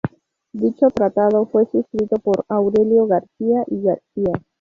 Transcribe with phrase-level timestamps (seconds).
[0.51, 4.33] Dicho tratado fue suscrito por Aurelio García y García.